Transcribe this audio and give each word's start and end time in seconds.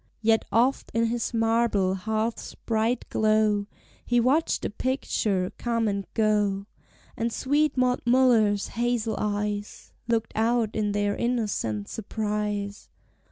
Yet 0.23 0.45
oft, 0.51 0.89
in 0.95 1.05
his 1.05 1.31
marble 1.31 1.93
hearth's 1.93 2.55
bright 2.55 3.07
glow, 3.11 3.67
He 4.03 4.19
watched 4.19 4.65
a 4.65 4.71
picture 4.71 5.53
come 5.59 5.87
and 5.87 6.07
go; 6.15 6.65
And 7.15 7.31
sweet 7.31 7.77
Maud 7.77 8.01
Muller's 8.03 8.69
hazel 8.69 9.15
eyes 9.19 9.93
Looked 10.07 10.31
out 10.33 10.75
in 10.75 10.93
their 10.93 11.15
innocent 11.15 11.87
surprise. 11.87 12.89